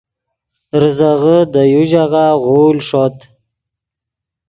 ریزغے 0.81 1.37
دے 1.51 1.61
یو 1.71 1.83
ژاغہ 1.89 2.25
غول 2.43 2.77
ݰوت 2.87 3.17